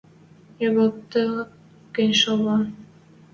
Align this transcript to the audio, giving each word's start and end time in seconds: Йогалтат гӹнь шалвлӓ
Йогалтат 0.63 1.11
гӹнь 1.95 2.15
шалвлӓ 2.21 2.57